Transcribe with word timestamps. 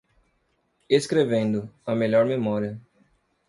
Escrevendo, 0.89 1.69
a 1.85 1.93
melhor 1.93 2.25
memória. 2.25 2.81